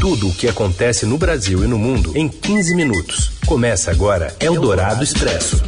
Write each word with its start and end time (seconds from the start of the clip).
Tudo 0.00 0.28
o 0.28 0.34
que 0.34 0.48
acontece 0.48 1.04
no 1.04 1.18
Brasil 1.18 1.62
e 1.62 1.66
no 1.66 1.78
mundo 1.78 2.16
em 2.16 2.26
15 2.26 2.74
minutos. 2.74 3.32
Começa 3.44 3.90
agora 3.90 4.34
Eldorado 4.40 5.04
Expresso. 5.04 5.62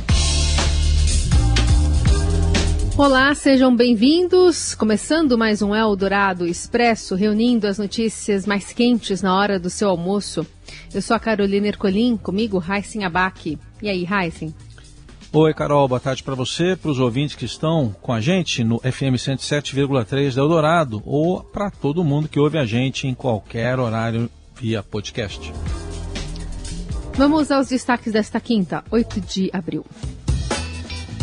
Olá, 2.97 3.35
sejam 3.35 3.77
bem-vindos. 3.77 4.75
Começando 4.75 5.37
mais 5.37 5.61
um 5.61 5.75
Eldorado 5.75 6.47
Expresso, 6.47 7.15
reunindo 7.15 7.67
as 7.67 7.77
notícias 7.77 8.47
mais 8.47 8.73
quentes 8.73 9.21
na 9.21 9.37
hora 9.37 9.61
do 9.61 9.69
seu 9.69 9.91
almoço. 9.91 10.47
Eu 10.95 11.03
sou 11.03 11.15
a 11.15 11.21
Carolina 11.21 11.69
Ercolim, 11.69 12.17
comigo 12.17 12.57
Raíssen 12.57 13.05
Abac. 13.05 13.59
E 13.83 13.91
aí, 13.91 14.03
Raíssen? 14.03 14.55
Oi, 15.35 15.55
Carol, 15.55 15.89
boa 15.89 15.99
tarde 15.99 16.23
para 16.23 16.35
você, 16.35 16.77
para 16.77 16.91
os 16.91 16.99
ouvintes 16.99 17.35
que 17.35 17.47
estão 17.47 17.97
com 18.03 18.13
a 18.13 18.21
gente 18.21 18.63
no 18.63 18.79
FM 18.81 19.17
107,3 19.17 20.35
da 20.35 20.43
Eldorado 20.43 21.03
ou 21.07 21.43
para 21.43 21.71
todo 21.71 22.05
mundo 22.05 22.29
que 22.29 22.39
ouve 22.39 22.59
a 22.59 22.67
gente 22.67 23.09
em 23.09 23.15
qualquer 23.15 23.79
horário 23.79 24.29
via 24.61 24.83
podcast. 24.83 25.51
Vamos 27.15 27.51
aos 27.51 27.69
destaques 27.69 28.13
desta 28.13 28.39
quinta, 28.41 28.85
8 28.91 29.23
de 29.23 29.49
abril. 29.55 29.87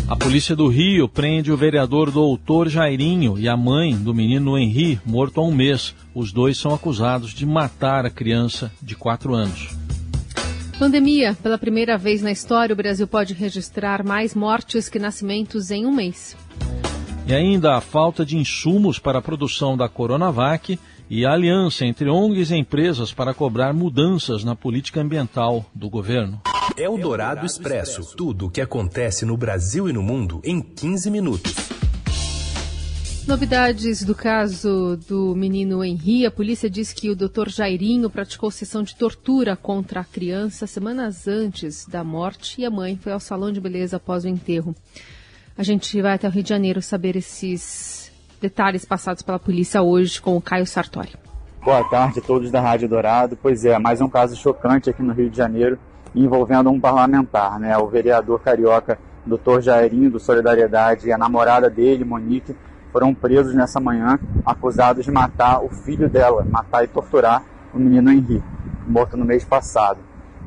A 0.08 0.16
polícia 0.16 0.56
do 0.56 0.66
Rio 0.66 1.08
prende 1.08 1.52
o 1.52 1.56
vereador 1.56 2.10
doutor 2.10 2.68
Jairinho 2.68 3.38
e 3.38 3.48
a 3.48 3.56
mãe 3.56 3.94
do 3.94 4.12
menino 4.12 4.58
Henri, 4.58 5.00
morto 5.06 5.40
há 5.40 5.44
um 5.44 5.54
mês. 5.54 5.94
Os 6.12 6.32
dois 6.32 6.58
são 6.58 6.74
acusados 6.74 7.30
de 7.30 7.46
matar 7.46 8.04
a 8.04 8.10
criança 8.10 8.72
de 8.82 8.96
4 8.96 9.32
anos. 9.32 9.79
Pandemia. 10.80 11.36
Pela 11.42 11.58
primeira 11.58 11.98
vez 11.98 12.22
na 12.22 12.32
história, 12.32 12.72
o 12.72 12.76
Brasil 12.76 13.06
pode 13.06 13.34
registrar 13.34 14.02
mais 14.02 14.34
mortes 14.34 14.88
que 14.88 14.98
nascimentos 14.98 15.70
em 15.70 15.84
um 15.84 15.92
mês. 15.92 16.34
E 17.26 17.34
ainda 17.34 17.76
a 17.76 17.82
falta 17.82 18.24
de 18.24 18.38
insumos 18.38 18.98
para 18.98 19.18
a 19.18 19.22
produção 19.22 19.76
da 19.76 19.90
Coronavac 19.90 20.80
e 21.10 21.26
a 21.26 21.32
aliança 21.34 21.84
entre 21.84 22.08
ONGs 22.08 22.50
e 22.50 22.56
empresas 22.56 23.12
para 23.12 23.34
cobrar 23.34 23.74
mudanças 23.74 24.42
na 24.42 24.56
política 24.56 25.02
ambiental 25.02 25.66
do 25.74 25.90
governo. 25.90 26.40
É 26.78 26.88
o 26.88 26.96
Dourado 26.96 27.44
Expresso. 27.44 28.16
Tudo 28.16 28.46
o 28.46 28.50
que 28.50 28.62
acontece 28.62 29.26
no 29.26 29.36
Brasil 29.36 29.86
e 29.86 29.92
no 29.92 30.02
mundo 30.02 30.40
em 30.42 30.62
15 30.62 31.10
minutos. 31.10 31.69
Novidades 33.26 34.02
do 34.02 34.14
caso 34.14 34.98
do 35.08 35.34
menino 35.36 35.84
Henri. 35.84 36.26
A 36.26 36.30
polícia 36.30 36.68
diz 36.68 36.92
que 36.92 37.10
o 37.10 37.16
Dr. 37.16 37.48
Jairinho 37.48 38.10
praticou 38.10 38.50
sessão 38.50 38.82
de 38.82 38.96
tortura 38.96 39.54
contra 39.54 40.00
a 40.00 40.04
criança 40.04 40.66
semanas 40.66 41.28
antes 41.28 41.86
da 41.86 42.02
morte 42.02 42.60
e 42.60 42.64
a 42.64 42.70
mãe 42.70 42.96
foi 42.96 43.12
ao 43.12 43.20
salão 43.20 43.52
de 43.52 43.60
beleza 43.60 43.98
após 43.98 44.24
o 44.24 44.28
enterro. 44.28 44.74
A 45.56 45.62
gente 45.62 46.00
vai 46.00 46.14
até 46.14 46.26
o 46.26 46.30
Rio 46.30 46.42
de 46.42 46.48
Janeiro 46.48 46.82
saber 46.82 47.16
esses 47.16 48.10
detalhes 48.40 48.84
passados 48.84 49.22
pela 49.22 49.38
polícia 49.38 49.82
hoje 49.82 50.20
com 50.20 50.36
o 50.36 50.40
Caio 50.40 50.66
Sartori. 50.66 51.14
Boa 51.62 51.84
tarde 51.84 52.18
a 52.18 52.22
todos 52.22 52.50
da 52.50 52.60
Rádio 52.60 52.88
Dourado. 52.88 53.38
Pois 53.40 53.64
é, 53.64 53.78
mais 53.78 54.00
um 54.00 54.08
caso 54.08 54.34
chocante 54.34 54.88
aqui 54.88 55.02
no 55.02 55.12
Rio 55.12 55.30
de 55.30 55.36
Janeiro 55.36 55.78
envolvendo 56.14 56.70
um 56.70 56.80
parlamentar, 56.80 57.60
né? 57.60 57.76
O 57.76 57.86
vereador 57.86 58.40
carioca 58.40 58.98
Dr. 59.26 59.60
Jairinho 59.60 60.10
do 60.10 60.18
Solidariedade 60.18 61.06
e 61.06 61.12
a 61.12 61.18
namorada 61.18 61.68
dele, 61.68 62.04
Monique, 62.04 62.56
foram 62.92 63.14
presos 63.14 63.54
nessa 63.54 63.80
manhã, 63.80 64.18
acusados 64.44 65.04
de 65.04 65.10
matar 65.10 65.62
o 65.62 65.68
filho 65.68 66.08
dela, 66.08 66.44
matar 66.48 66.84
e 66.84 66.88
torturar 66.88 67.42
o 67.72 67.78
menino 67.78 68.10
Henri, 68.10 68.42
morto 68.86 69.16
no 69.16 69.24
mês 69.24 69.44
passado. 69.44 69.98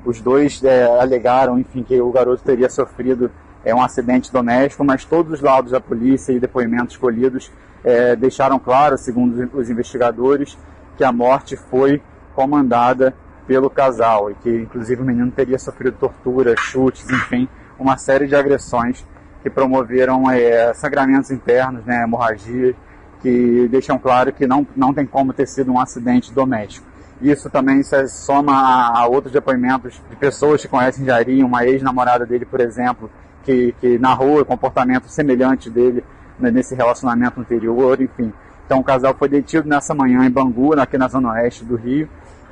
Os 0.06 0.20
dois 0.20 0.62
é, 0.64 0.84
alegaram, 1.00 1.58
enfim, 1.58 1.84
que 1.84 2.00
o 2.02 2.12
garoto 2.12 2.44
teria 2.44 2.70
sofrido 2.70 3.32
é, 3.64 3.74
um 3.74 3.82
acidente 3.82 4.32
doméstico, 4.32 4.84
mas 4.84 5.06
todos 5.06 5.34
os 5.34 5.42
laudos 5.42 5.72
da 5.72 5.80
polícia 5.80 6.34
e 6.34 6.40
depoimentos 6.40 6.98
colhidos 6.98 7.50
é, 7.84 8.16
deixaram 8.16 8.60
claro, 8.60 8.98
segundo 8.98 9.50
os 9.54 9.70
investigadores, 9.70 10.58
que 10.98 11.04
a 11.04 11.12
morte 11.12 11.56
foi 11.56 12.02
comandada 12.36 13.16
pelo 13.48 13.70
casal 13.70 14.32
e 14.32 14.36
que, 14.36 14.50
inclusive, 14.50 15.02
o 15.02 15.06
menino 15.06 15.32
teria 15.32 15.58
sofrido 15.58 15.98
tortura, 15.98 16.56
chutes, 16.58 17.10
enfim, 17.10 17.48
uma 17.80 17.98
série 17.98 18.28
de 18.28 18.36
agressões 18.36 19.06
que 19.44 19.50
promoveram 19.50 20.32
é, 20.32 20.74
sangramentos 20.74 21.30
internos, 21.30 21.86
né, 21.86 22.04
hemorragias, 22.04 22.74
que 23.22 23.68
deixam 23.70 24.00
claro 24.00 24.32
que 24.32 24.48
não, 24.48 24.66
não 24.76 24.94
tem 24.94 25.06
como 25.06 25.34
ter 25.34 25.48
sido 25.48 25.72
um 25.72 25.80
acidente 25.80 26.34
doméstico. 26.34 26.88
Isso 27.22 27.50
também 27.50 27.84
se 27.84 28.08
soma 28.08 28.54
a, 28.54 29.00
a 29.00 29.08
outros 29.08 29.32
depoimentos 29.32 30.02
de 30.10 30.16
pessoas 30.16 30.62
que 30.62 30.68
conhecem 30.68 31.06
Jari, 31.06 31.44
uma 31.44 31.66
ex-namorada 31.66 32.26
dele, 32.26 32.46
por 32.46 32.60
exemplo, 32.60 33.10
que, 33.44 33.76
que 33.80 33.98
narrou 34.00 34.40
o 34.40 34.46
comportamento 34.46 35.08
semelhante 35.08 35.70
dele 35.70 36.04
né, 36.40 36.50
nesse 36.50 36.74
relacionamento 36.74 37.40
anterior, 37.40 38.02
enfim. 38.02 38.34
Então 38.66 38.80
o 38.80 38.84
casal 38.84 39.14
foi 39.14 39.30
detido 39.30 39.68
nessa 39.68 39.94
manhã 39.94 40.26
em 40.26 40.32
Bangu, 40.32 40.80
aqui 40.80 40.98
na 40.98 41.08
zona 41.08 41.32
oeste 41.34 41.64
do 41.64 41.76
Rio. 41.76 42.10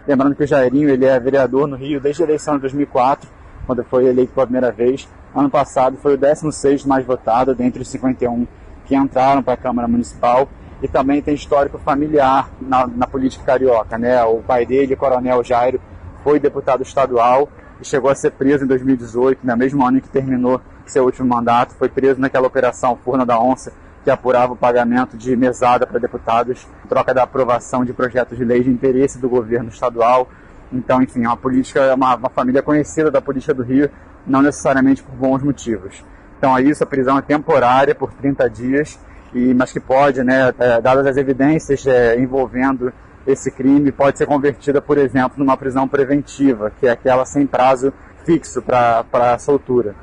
Lembrando 0.08 0.36
que 0.36 0.44
o 0.44 0.48
Jairinho 0.48 0.90
ele 0.90 1.06
é 1.06 1.20
vereador 1.20 1.68
no 1.68 1.76
Rio 1.76 2.00
desde 2.00 2.22
a 2.22 2.26
eleição 2.26 2.56
de 2.56 2.62
2004, 2.62 3.30
quando 3.66 3.84
foi 3.84 4.06
eleito 4.06 4.34
pela 4.34 4.46
primeira 4.46 4.72
vez. 4.72 5.08
Ano 5.36 5.50
passado 5.50 5.98
foi 5.98 6.16
o 6.16 6.18
16 6.18 6.86
mais 6.86 7.06
votado 7.06 7.56
dentre 7.56 7.82
os 7.82 7.88
51 7.90 8.48
que 8.86 8.96
entraram 8.96 9.42
para 9.42 9.54
a 9.54 9.58
Câmara 9.58 9.88
Municipal 9.88 10.50
e 10.82 10.88
também 10.88 11.22
tem 11.22 11.36
histórico 11.36 11.78
familiar 11.78 12.50
na, 12.60 12.88
na, 12.88 13.08
política 13.08 13.46
carioca. 13.46 13.98
Né? 13.98 14.22
O 14.24 14.40
pai 14.40 14.66
dele, 14.66 14.96
Coronel 14.96 15.44
Jairo, 15.44 15.80
foi 16.24 16.40
deputado 16.40 16.82
estadual 16.82 17.48
e 17.80 17.86
chegou 17.86 18.10
a 18.10 18.16
ser 18.16 18.32
preso 18.32 18.64
em 18.64 18.68
2018, 18.68 19.40
no 19.44 19.58
mesmo 19.58 19.86
ano 19.86 20.02
que 20.02 20.10
terminou 20.10 20.60
seu 20.86 21.06
último 21.06 21.28
mandato. 21.28 21.74
Foi 21.76 21.90
preso 21.90 22.20
naquela 22.20 22.48
operação 22.48 22.98
Furna 23.04 23.26
da 23.26 23.40
Onça, 23.40 23.72
que 24.04 24.10
apurava 24.10 24.54
o 24.54 24.56
pagamento 24.56 25.16
de 25.16 25.36
mesada 25.36 25.86
para 25.86 26.00
deputados, 26.00 26.68
em 26.84 26.88
troca 26.88 27.14
da 27.14 27.24
aprovação 27.24 27.86
de 27.86 27.94
projetos 27.94 28.38
de 28.38 28.44
lei 28.44 28.64
de 28.64 28.70
interesse 28.70 29.20
do 29.20 29.30
governo 29.30 29.70
estadual. 29.70 30.28
Então, 30.72 31.02
enfim, 31.02 31.24
é 31.24 31.28
uma 31.28 31.38
política, 31.38 31.94
uma, 31.94 32.16
uma 32.16 32.30
família 32.30 32.62
conhecida 32.62 33.12
da 33.12 33.22
política 33.22 33.54
do 33.54 33.64
Rio, 33.64 33.90
não 34.26 34.42
necessariamente 34.42 35.04
por 35.04 35.16
bons 35.16 35.44
motivos. 35.44 36.04
Então, 36.38 36.58
é 36.58 36.62
isso, 36.62 36.84
a 36.84 36.88
prisão 36.88 37.18
é 37.18 37.22
temporária 37.22 37.94
por 37.94 38.14
30 38.14 38.50
dias, 38.50 39.00
e, 39.34 39.54
mas 39.54 39.72
que 39.72 39.80
pode, 39.80 40.24
né, 40.24 40.54
é, 40.60 40.82
dadas 40.82 41.06
as 41.06 41.18
evidências 41.18 41.86
é, 41.86 42.20
envolvendo 42.20 42.92
esse 43.26 43.52
crime, 43.52 43.92
pode 43.92 44.18
ser 44.18 44.26
convertida, 44.26 44.82
por 44.82 44.98
exemplo, 44.98 45.34
numa 45.38 45.56
prisão 45.56 45.88
preventiva, 45.88 46.72
que 46.80 46.88
é 46.88 46.92
aquela 46.92 47.26
sem 47.26 47.46
prazo 47.46 47.94
fixo 48.26 48.62
para 48.62 49.38
soltura. 49.40 49.96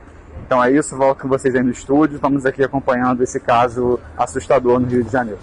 Então 0.47 0.63
é 0.63 0.71
isso, 0.71 0.97
volto 0.97 1.23
com 1.23 1.29
vocês 1.29 1.55
aí 1.55 1.63
no 1.63 1.71
estúdio, 1.71 2.17
estamos 2.17 2.47
aqui 2.47 2.63
acompanhando 2.63 3.23
esse 3.23 3.39
caso 3.41 3.99
assustador 4.17 4.79
no 4.79 4.87
Rio 4.87 5.05
de 5.05 5.11
Janeiro. 5.11 5.41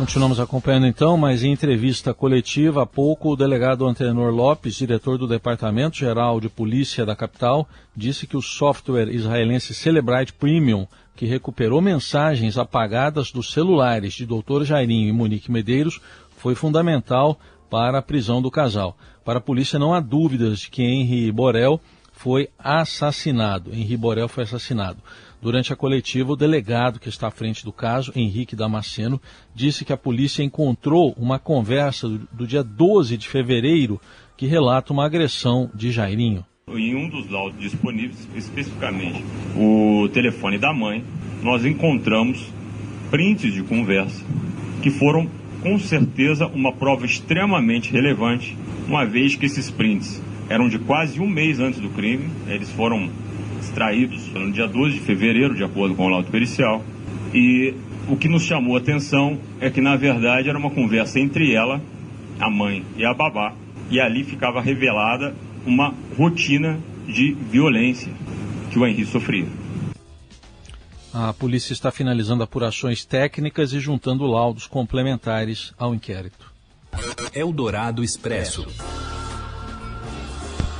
Continuamos 0.00 0.40
acompanhando 0.40 0.86
então, 0.86 1.14
mas 1.18 1.44
em 1.44 1.52
entrevista 1.52 2.14
coletiva 2.14 2.84
há 2.84 2.86
pouco, 2.86 3.32
o 3.32 3.36
delegado 3.36 3.86
Antenor 3.86 4.32
Lopes, 4.32 4.74
diretor 4.76 5.18
do 5.18 5.28
Departamento 5.28 5.98
Geral 5.98 6.40
de 6.40 6.48
Polícia 6.48 7.04
da 7.04 7.14
capital, 7.14 7.68
disse 7.94 8.26
que 8.26 8.34
o 8.34 8.40
software 8.40 9.14
israelense 9.14 9.74
Celebrite 9.74 10.32
Premium, 10.32 10.86
que 11.14 11.26
recuperou 11.26 11.82
mensagens 11.82 12.56
apagadas 12.56 13.30
dos 13.30 13.52
celulares 13.52 14.14
de 14.14 14.24
Dr. 14.24 14.62
Jairinho 14.62 15.10
e 15.10 15.12
Monique 15.12 15.52
Medeiros, 15.52 16.00
foi 16.38 16.54
fundamental 16.54 17.38
para 17.68 17.98
a 17.98 18.02
prisão 18.02 18.40
do 18.40 18.50
casal. 18.50 18.96
Para 19.22 19.36
a 19.36 19.42
polícia 19.42 19.78
não 19.78 19.92
há 19.92 20.00
dúvidas 20.00 20.60
de 20.60 20.70
que 20.70 20.82
Henry 20.82 21.30
Borel 21.30 21.78
foi 22.10 22.48
assassinado. 22.58 23.70
Henri 23.74 23.98
Borel 23.98 24.28
foi 24.28 24.44
assassinado. 24.44 25.02
Durante 25.42 25.72
a 25.72 25.76
coletiva, 25.76 26.32
o 26.32 26.36
delegado 26.36 27.00
que 27.00 27.08
está 27.08 27.28
à 27.28 27.30
frente 27.30 27.64
do 27.64 27.72
caso, 27.72 28.12
Henrique 28.14 28.54
Damasceno, 28.54 29.20
disse 29.54 29.86
que 29.86 29.92
a 29.92 29.96
polícia 29.96 30.42
encontrou 30.42 31.14
uma 31.16 31.38
conversa 31.38 32.06
do, 32.30 32.46
dia 32.46 32.62
12 32.62 33.16
de 33.16 33.26
fevereiro 33.26 33.98
que 34.36 34.46
relata 34.46 34.92
uma 34.92 35.06
agressão 35.06 35.70
de 35.74 35.90
Jairinho. 35.90 36.44
Em 36.68 36.94
um 36.94 37.08
dos 37.08 37.30
laudos 37.30 37.58
disponíveis, 37.58 38.28
especificamente 38.36 39.24
o 39.56 40.08
telefone 40.12 40.58
da 40.58 40.74
mãe, 40.74 41.02
nós 41.42 41.64
encontramos 41.64 42.46
prints 43.10 43.54
de 43.54 43.62
conversa 43.62 44.22
que 44.82 44.90
foram 44.90 45.26
com 45.62 45.78
certeza 45.78 46.46
uma 46.46 46.72
prova 46.72 47.06
extremamente 47.06 47.90
relevante, 47.90 48.56
uma 48.86 49.06
vez 49.06 49.36
que 49.36 49.46
esses 49.46 49.70
prints 49.70 50.22
eram 50.50 50.68
de 50.68 50.78
quase 50.78 51.18
um 51.18 51.26
mês 51.26 51.58
antes 51.60 51.80
do 51.80 51.88
crime. 51.90 52.28
Eles 52.46 52.70
foram 52.70 53.08
extraídos 53.70 54.26
no 54.32 54.52
dia 54.52 54.66
12 54.66 54.94
de 54.94 55.00
fevereiro, 55.00 55.54
de 55.54 55.64
acordo 55.64 55.94
com 55.94 56.06
o 56.06 56.08
laudo 56.08 56.30
pericial. 56.30 56.82
E 57.32 57.74
o 58.08 58.16
que 58.16 58.28
nos 58.28 58.42
chamou 58.42 58.76
a 58.76 58.80
atenção 58.80 59.38
é 59.60 59.70
que, 59.70 59.80
na 59.80 59.96
verdade, 59.96 60.48
era 60.48 60.58
uma 60.58 60.70
conversa 60.70 61.20
entre 61.20 61.54
ela, 61.54 61.80
a 62.38 62.50
mãe 62.50 62.84
e 62.96 63.04
a 63.04 63.14
babá, 63.14 63.54
e 63.90 64.00
ali 64.00 64.24
ficava 64.24 64.60
revelada 64.60 65.34
uma 65.64 65.94
rotina 66.16 66.78
de 67.06 67.32
violência 67.32 68.12
que 68.70 68.78
o 68.78 68.86
Henri 68.86 69.04
sofria. 69.04 69.46
A 71.12 71.32
polícia 71.32 71.72
está 71.72 71.90
finalizando 71.90 72.42
apurações 72.42 73.04
técnicas 73.04 73.72
e 73.72 73.80
juntando 73.80 74.26
laudos 74.26 74.66
complementares 74.66 75.72
ao 75.76 75.92
inquérito. 75.92 76.52
Eldorado 77.34 78.02
Expresso. 78.02 78.66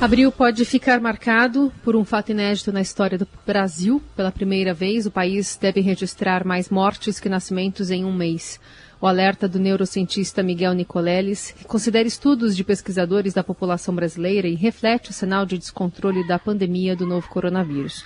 Abril 0.01 0.31
pode 0.31 0.65
ficar 0.65 0.99
marcado 0.99 1.71
por 1.83 1.95
um 1.95 2.03
fato 2.03 2.31
inédito 2.31 2.71
na 2.71 2.81
história 2.81 3.19
do 3.19 3.27
Brasil. 3.45 4.01
Pela 4.15 4.31
primeira 4.31 4.73
vez, 4.73 5.05
o 5.05 5.11
país 5.11 5.55
deve 5.61 5.79
registrar 5.79 6.43
mais 6.43 6.71
mortes 6.71 7.19
que 7.19 7.29
nascimentos 7.29 7.91
em 7.91 8.03
um 8.03 8.11
mês. 8.11 8.59
O 8.99 9.05
alerta 9.05 9.47
do 9.47 9.59
neurocientista 9.59 10.41
Miguel 10.41 10.73
Nicoleles 10.73 11.53
considera 11.67 12.07
estudos 12.07 12.55
de 12.55 12.63
pesquisadores 12.63 13.35
da 13.35 13.43
população 13.43 13.93
brasileira 13.93 14.47
e 14.47 14.55
reflete 14.55 15.11
o 15.11 15.13
sinal 15.13 15.45
de 15.45 15.59
descontrole 15.59 16.27
da 16.27 16.39
pandemia 16.39 16.95
do 16.95 17.05
novo 17.05 17.29
coronavírus. 17.29 18.03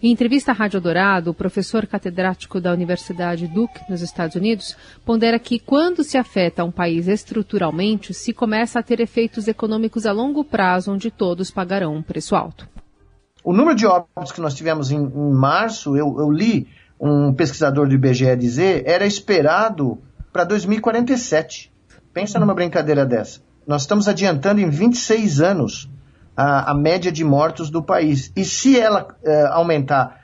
Em 0.00 0.12
entrevista 0.12 0.52
à 0.52 0.54
Rádio 0.54 0.80
Dourado, 0.80 1.32
o 1.32 1.34
professor 1.34 1.84
catedrático 1.84 2.60
da 2.60 2.72
Universidade 2.72 3.48
Duke, 3.48 3.80
nos 3.90 4.00
Estados 4.00 4.36
Unidos, 4.36 4.76
pondera 5.04 5.40
que 5.40 5.58
quando 5.58 6.04
se 6.04 6.16
afeta 6.16 6.62
um 6.62 6.70
país 6.70 7.08
estruturalmente, 7.08 8.14
se 8.14 8.32
começa 8.32 8.78
a 8.78 8.82
ter 8.82 9.00
efeitos 9.00 9.48
econômicos 9.48 10.06
a 10.06 10.12
longo 10.12 10.44
prazo, 10.44 10.92
onde 10.92 11.10
todos 11.10 11.50
pagarão 11.50 11.96
um 11.96 12.02
preço 12.02 12.36
alto. 12.36 12.68
O 13.42 13.52
número 13.52 13.74
de 13.74 13.86
óbitos 13.86 14.30
que 14.30 14.40
nós 14.40 14.54
tivemos 14.54 14.92
em, 14.92 14.98
em 14.98 15.32
março, 15.32 15.96
eu, 15.96 16.14
eu, 16.20 16.30
li 16.30 16.68
um 17.00 17.32
pesquisador 17.32 17.88
do 17.88 17.94
IBGE 17.94 18.36
dizer, 18.36 18.84
era 18.86 19.04
esperado 19.04 19.98
para 20.32 20.44
2047. 20.44 21.72
Pensa 22.12 22.38
numa 22.38 22.54
brincadeira 22.54 23.04
dessa. 23.04 23.40
Nós 23.66 23.82
estamos 23.82 24.06
adiantando 24.06 24.60
em 24.60 24.70
26 24.70 25.40
anos 25.40 25.90
a, 26.38 26.70
a 26.70 26.74
média 26.74 27.10
de 27.10 27.24
mortos 27.24 27.68
do 27.68 27.82
país. 27.82 28.30
E 28.36 28.44
se 28.44 28.78
ela 28.78 29.08
é, 29.24 29.46
aumentar 29.48 30.20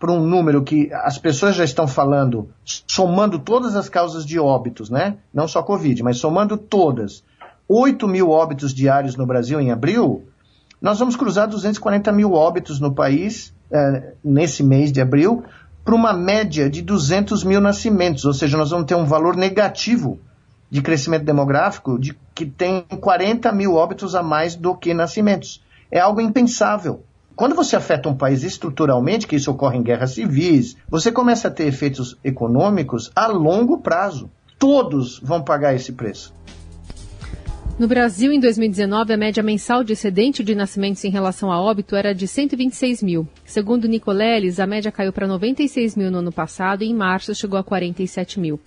para 0.00 0.10
um 0.10 0.24
número 0.24 0.62
que 0.62 0.90
as 0.94 1.18
pessoas 1.18 1.56
já 1.56 1.64
estão 1.64 1.86
falando, 1.86 2.48
somando 2.64 3.38
todas 3.38 3.76
as 3.76 3.86
causas 3.86 4.24
de 4.24 4.38
óbitos, 4.38 4.88
né? 4.88 5.18
Não 5.34 5.46
só 5.46 5.62
Covid, 5.62 6.02
mas 6.02 6.16
somando 6.16 6.56
todas, 6.56 7.22
8 7.68 8.08
mil 8.08 8.30
óbitos 8.30 8.72
diários 8.72 9.14
no 9.14 9.26
Brasil 9.26 9.60
em 9.60 9.70
abril, 9.70 10.26
nós 10.80 11.00
vamos 11.00 11.16
cruzar 11.16 11.46
240 11.46 12.12
mil 12.12 12.32
óbitos 12.32 12.80
no 12.80 12.94
país 12.94 13.52
é, 13.70 14.14
nesse 14.24 14.62
mês 14.62 14.90
de 14.90 15.02
abril, 15.02 15.44
para 15.84 15.94
uma 15.94 16.14
média 16.14 16.70
de 16.70 16.80
200 16.80 17.44
mil 17.44 17.60
nascimentos, 17.60 18.24
ou 18.24 18.32
seja, 18.32 18.56
nós 18.56 18.70
vamos 18.70 18.86
ter 18.86 18.94
um 18.94 19.04
valor 19.04 19.36
negativo 19.36 20.18
de 20.70 20.82
crescimento 20.82 21.24
demográfico 21.24 21.98
de 21.98 22.16
que 22.34 22.46
tem 22.46 22.82
40 22.82 23.50
mil 23.52 23.74
óbitos 23.74 24.14
a 24.14 24.22
mais 24.22 24.54
do 24.54 24.74
que 24.74 24.92
nascimentos. 24.94 25.62
É 25.90 25.98
algo 25.98 26.20
impensável. 26.20 27.02
Quando 27.34 27.54
você 27.54 27.76
afeta 27.76 28.08
um 28.08 28.16
país 28.16 28.42
estruturalmente, 28.42 29.26
que 29.26 29.36
isso 29.36 29.50
ocorre 29.50 29.78
em 29.78 29.82
guerras 29.82 30.10
civis, 30.10 30.76
você 30.88 31.12
começa 31.12 31.48
a 31.48 31.50
ter 31.50 31.66
efeitos 31.66 32.18
econômicos 32.24 33.10
a 33.14 33.28
longo 33.28 33.78
prazo. 33.78 34.30
Todos 34.58 35.20
vão 35.20 35.42
pagar 35.42 35.74
esse 35.74 35.92
preço. 35.92 36.34
No 37.78 37.86
Brasil, 37.86 38.32
em 38.32 38.40
2019, 38.40 39.12
a 39.12 39.16
média 39.16 39.40
mensal 39.40 39.84
de 39.84 39.92
excedente 39.92 40.42
de 40.42 40.52
nascimentos 40.52 41.04
em 41.04 41.10
relação 41.10 41.52
a 41.52 41.60
óbito 41.60 41.94
era 41.94 42.12
de 42.12 42.26
126 42.26 43.04
mil. 43.04 43.28
Segundo 43.44 43.86
Nicoleles, 43.86 44.58
a 44.58 44.66
média 44.66 44.90
caiu 44.90 45.12
para 45.12 45.28
96 45.28 45.94
mil 45.94 46.10
no 46.10 46.18
ano 46.18 46.32
passado 46.32 46.82
e 46.82 46.88
em 46.88 46.94
março 46.94 47.32
chegou 47.36 47.56
a 47.56 47.62
47 47.62 48.40
mil. 48.40 48.58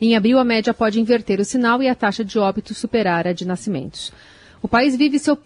Em 0.00 0.16
abril, 0.16 0.36
a 0.36 0.44
média 0.44 0.74
pode 0.74 1.00
inverter 1.00 1.38
o 1.38 1.44
sinal 1.44 1.80
e 1.80 1.88
a 1.88 1.94
taxa 1.94 2.24
de 2.24 2.40
óbito 2.40 2.74
superar 2.74 3.28
a 3.28 3.32
de 3.32 3.46
nascimentos. 3.46 4.12
O 4.60 4.66
país 4.66 4.96
vive 4.96 5.20
seu 5.20 5.38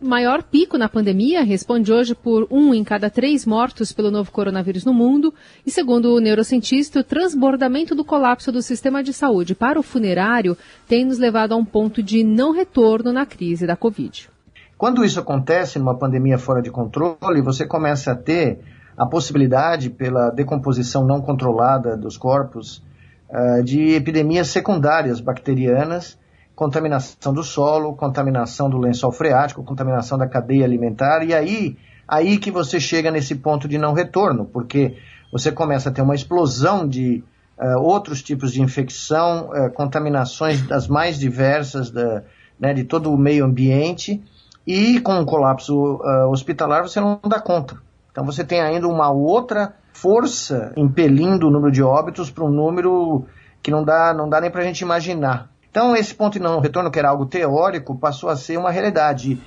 maior 0.00 0.42
pico 0.42 0.76
na 0.76 0.88
pandemia, 0.88 1.42
responde 1.42 1.92
hoje 1.92 2.14
por 2.14 2.46
um 2.50 2.74
em 2.74 2.84
cada 2.84 3.08
três 3.08 3.46
mortos 3.46 3.92
pelo 3.92 4.10
novo 4.10 4.30
coronavírus 4.30 4.84
no 4.84 4.92
mundo. 4.92 5.32
E 5.64 5.70
segundo 5.70 6.14
o 6.14 6.20
neurocientista, 6.20 7.00
o 7.00 7.04
transbordamento 7.04 7.94
do 7.94 8.04
colapso 8.04 8.52
do 8.52 8.62
sistema 8.62 9.02
de 9.02 9.12
saúde 9.12 9.54
para 9.54 9.80
o 9.80 9.82
funerário 9.82 10.56
tem 10.86 11.04
nos 11.04 11.18
levado 11.18 11.52
a 11.52 11.56
um 11.56 11.64
ponto 11.64 12.02
de 12.02 12.22
não 12.22 12.52
retorno 12.52 13.12
na 13.12 13.24
crise 13.24 13.66
da 13.66 13.76
Covid. 13.76 14.28
Quando 14.76 15.04
isso 15.04 15.18
acontece 15.18 15.78
numa 15.78 15.96
pandemia 15.96 16.38
fora 16.38 16.60
de 16.60 16.70
controle, 16.70 17.40
você 17.42 17.66
começa 17.66 18.12
a 18.12 18.14
ter 18.14 18.60
a 18.96 19.06
possibilidade, 19.06 19.90
pela 19.90 20.30
decomposição 20.30 21.06
não 21.06 21.20
controlada 21.20 21.96
dos 21.96 22.16
corpos, 22.16 22.82
eh, 23.28 23.62
de 23.62 23.94
epidemias 23.94 24.48
secundárias 24.48 25.20
bacterianas 25.20 26.18
contaminação 26.56 27.34
do 27.34 27.44
solo, 27.44 27.94
contaminação 27.94 28.70
do 28.70 28.78
lençol 28.78 29.12
freático, 29.12 29.62
contaminação 29.62 30.16
da 30.16 30.26
cadeia 30.26 30.64
alimentar, 30.64 31.22
e 31.22 31.34
aí, 31.34 31.76
aí 32.08 32.38
que 32.38 32.50
você 32.50 32.80
chega 32.80 33.10
nesse 33.10 33.34
ponto 33.34 33.68
de 33.68 33.76
não 33.76 33.92
retorno, 33.92 34.46
porque 34.46 34.96
você 35.30 35.52
começa 35.52 35.90
a 35.90 35.92
ter 35.92 36.00
uma 36.00 36.14
explosão 36.14 36.88
de 36.88 37.22
uh, 37.58 37.78
outros 37.78 38.22
tipos 38.22 38.52
de 38.52 38.62
infecção, 38.62 39.50
uh, 39.50 39.70
contaminações 39.70 40.62
das 40.62 40.88
mais 40.88 41.18
diversas 41.18 41.90
da, 41.90 42.22
né, 42.58 42.72
de 42.72 42.84
todo 42.84 43.12
o 43.12 43.18
meio 43.18 43.44
ambiente, 43.44 44.24
e 44.66 44.98
com 45.00 45.12
um 45.12 45.26
colapso 45.26 45.74
uh, 45.96 46.30
hospitalar 46.30 46.82
você 46.82 46.98
não 46.98 47.20
dá 47.28 47.38
conta. 47.38 47.76
Então 48.10 48.24
você 48.24 48.42
tem 48.42 48.62
ainda 48.62 48.88
uma 48.88 49.10
outra 49.10 49.74
força 49.92 50.72
impelindo 50.74 51.48
o 51.48 51.50
número 51.50 51.70
de 51.70 51.82
óbitos 51.82 52.30
para 52.30 52.44
um 52.44 52.50
número 52.50 53.26
que 53.62 53.70
não 53.70 53.84
dá, 53.84 54.14
não 54.14 54.26
dá 54.26 54.40
nem 54.40 54.50
para 54.50 54.62
a 54.62 54.64
gente 54.64 54.80
imaginar. 54.80 55.50
Então, 55.76 55.94
esse 55.94 56.14
ponto 56.14 56.32
de 56.32 56.38
não 56.38 56.58
retorno, 56.58 56.90
que 56.90 56.98
era 56.98 57.10
algo 57.10 57.26
teórico, 57.26 57.98
passou 57.98 58.30
a 58.30 58.36
ser 58.36 58.56
uma 58.56 58.70
realidade. 58.70 59.38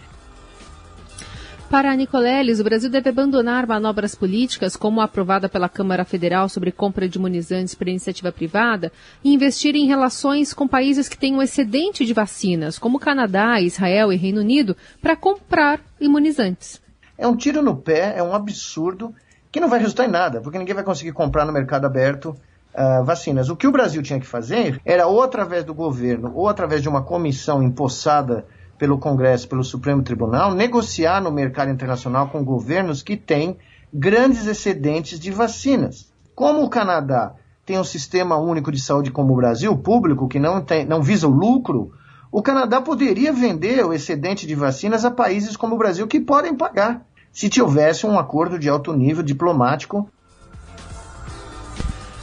Para 1.71 1.95
Nicoleles, 1.95 2.59
o 2.59 2.63
Brasil 2.63 2.87
deve 2.87 3.09
abandonar 3.09 3.65
manobras 3.65 4.13
políticas, 4.13 4.75
como 4.75 5.01
a 5.01 5.05
aprovada 5.05 5.49
pela 5.49 5.67
Câmara 5.67 6.05
Federal 6.05 6.47
sobre 6.47 6.71
compra 6.71 7.09
de 7.09 7.17
imunizantes 7.17 7.73
por 7.73 7.87
iniciativa 7.87 8.31
privada, 8.31 8.91
e 9.23 9.33
investir 9.33 9.75
em 9.75 9.87
relações 9.87 10.53
com 10.53 10.67
países 10.67 11.09
que 11.09 11.17
têm 11.17 11.33
um 11.33 11.41
excedente 11.41 12.05
de 12.05 12.13
vacinas, 12.13 12.77
como 12.77 12.99
Canadá, 12.99 13.59
Israel 13.59 14.13
e 14.13 14.15
Reino 14.15 14.41
Unido, 14.41 14.77
para 15.01 15.15
comprar 15.15 15.79
imunizantes. 15.99 16.79
É 17.17 17.27
um 17.27 17.35
tiro 17.35 17.63
no 17.63 17.75
pé, 17.75 18.13
é 18.15 18.21
um 18.21 18.35
absurdo, 18.35 19.15
que 19.51 19.59
não 19.59 19.67
vai 19.67 19.79
resultar 19.79 20.05
em 20.05 20.11
nada, 20.11 20.41
porque 20.41 20.59
ninguém 20.59 20.75
vai 20.75 20.83
conseguir 20.83 21.11
comprar 21.11 21.43
no 21.43 21.51
mercado 21.51 21.85
aberto 21.85 22.35
uh, 22.73 23.03
vacinas. 23.03 23.49
O 23.49 23.55
que 23.55 23.67
o 23.67 23.71
Brasil 23.71 24.01
tinha 24.01 24.19
que 24.19 24.27
fazer 24.27 24.79
era 24.85 25.07
ou 25.07 25.21
através 25.21 25.63
do 25.63 25.73
governo 25.73 26.31
ou 26.35 26.47
através 26.47 26.81
de 26.81 26.89
uma 26.89 27.01
comissão 27.01 27.61
empossada 27.61 28.45
pelo 28.77 28.97
Congresso, 28.97 29.47
pelo 29.47 29.63
Supremo 29.63 30.01
Tribunal, 30.01 30.53
negociar 30.53 31.21
no 31.21 31.31
mercado 31.31 31.69
internacional 31.69 32.29
com 32.29 32.43
governos 32.43 33.03
que 33.03 33.17
têm 33.17 33.57
grandes 33.93 34.45
excedentes 34.45 35.19
de 35.19 35.31
vacinas. 35.31 36.11
Como 36.33 36.63
o 36.63 36.69
Canadá 36.69 37.33
tem 37.65 37.77
um 37.77 37.83
sistema 37.83 38.37
único 38.37 38.71
de 38.71 38.81
saúde 38.81 39.11
como 39.11 39.33
o 39.33 39.35
Brasil, 39.35 39.75
público, 39.77 40.27
que 40.27 40.39
não, 40.39 40.61
tem, 40.61 40.85
não 40.85 41.03
visa 41.03 41.27
o 41.27 41.31
lucro, 41.31 41.91
o 42.31 42.41
Canadá 42.41 42.79
poderia 42.79 43.33
vender 43.33 43.85
o 43.85 43.93
excedente 43.93 44.47
de 44.47 44.55
vacinas 44.55 45.03
a 45.03 45.11
países 45.11 45.57
como 45.57 45.75
o 45.75 45.77
Brasil 45.77 46.07
que 46.07 46.19
podem 46.19 46.55
pagar, 46.55 47.05
se 47.31 47.61
houvesse 47.61 48.05
um 48.05 48.17
acordo 48.17 48.57
de 48.57 48.69
alto 48.69 48.93
nível 48.93 49.23
diplomático 49.23 50.09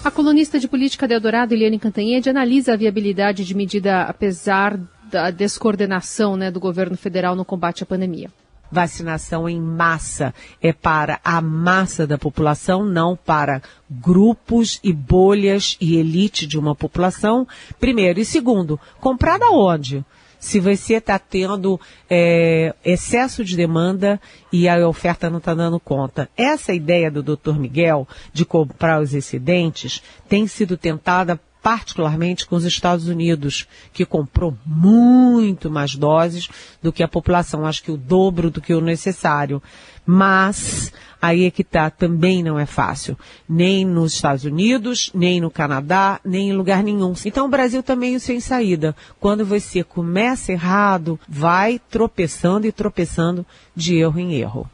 a 0.06 0.10
colunista 0.12 0.60
de 0.60 0.68
política 0.68 1.08
de 1.08 1.14
Eldorado, 1.14 1.52
Eliane 1.52 1.80
Cantanhede, 1.80 2.30
analisa 2.30 2.74
a 2.74 2.76
viabilidade 2.76 3.44
de 3.44 3.56
medida 3.56 4.02
apesar 4.02 4.78
da 5.10 5.32
descoordenação 5.32 6.36
né, 6.36 6.48
do 6.48 6.60
governo 6.60 6.96
federal 6.96 7.34
no 7.34 7.44
combate 7.44 7.82
à 7.82 7.86
pandemia. 7.86 8.30
Vacinação 8.70 9.48
em 9.48 9.60
massa 9.60 10.32
é 10.62 10.72
para 10.72 11.18
a 11.24 11.40
massa 11.40 12.06
da 12.06 12.16
população, 12.16 12.84
não 12.84 13.16
para 13.16 13.60
grupos 13.90 14.78
e 14.84 14.92
bolhas 14.92 15.76
e 15.80 15.96
elite 15.96 16.46
de 16.46 16.56
uma 16.56 16.72
população. 16.72 17.44
Primeiro. 17.80 18.20
E 18.20 18.24
segundo, 18.24 18.78
comprada 19.00 19.46
onde? 19.50 20.04
Se 20.38 20.60
você 20.60 20.94
está 20.94 21.18
tendo 21.18 21.80
é, 22.08 22.74
excesso 22.84 23.44
de 23.44 23.56
demanda 23.56 24.20
e 24.52 24.68
a 24.68 24.88
oferta 24.88 25.30
não 25.30 25.38
está 25.38 25.54
dando 25.54 25.80
conta. 25.80 26.28
Essa 26.36 26.72
ideia 26.72 27.10
do 27.10 27.22
Dr. 27.22 27.58
Miguel 27.58 28.06
de 28.32 28.44
comprar 28.44 29.00
os 29.00 29.14
excedentes 29.14 30.02
tem 30.28 30.46
sido 30.46 30.76
tentada 30.76 31.40
particularmente 31.66 32.46
com 32.46 32.54
os 32.54 32.64
Estados 32.64 33.08
Unidos, 33.08 33.66
que 33.92 34.06
comprou 34.06 34.56
muito 34.64 35.68
mais 35.68 35.96
doses 35.96 36.48
do 36.80 36.92
que 36.92 37.02
a 37.02 37.08
população, 37.08 37.66
acho 37.66 37.82
que 37.82 37.90
o 37.90 37.96
dobro 37.96 38.52
do 38.52 38.60
que 38.60 38.72
o 38.72 38.80
necessário. 38.80 39.60
Mas 40.06 40.92
aí 41.20 41.44
é 41.44 41.50
que 41.50 41.64
tá, 41.64 41.90
também 41.90 42.42
não 42.42 42.58
é 42.58 42.64
fácil. 42.64 43.18
Nem 43.48 43.84
nos 43.84 44.14
Estados 44.14 44.44
Unidos, 44.44 45.10
nem 45.12 45.40
no 45.40 45.50
Canadá, 45.50 46.20
nem 46.24 46.50
em 46.50 46.52
lugar 46.52 46.82
nenhum. 46.82 47.12
Então 47.24 47.46
o 47.46 47.50
Brasil 47.50 47.82
também 47.82 48.14
é 48.14 48.18
sem 48.18 48.38
saída. 48.38 48.94
Quando 49.18 49.44
você 49.44 49.82
começa 49.82 50.52
errado, 50.52 51.18
vai 51.28 51.80
tropeçando 51.90 52.66
e 52.66 52.72
tropeçando 52.72 53.44
de 53.74 53.96
erro 53.96 54.20
em 54.20 54.34
erro. 54.34 54.70